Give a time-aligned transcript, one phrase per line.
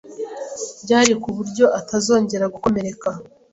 [0.83, 3.09] ryari kuburyo atazongera gukomereka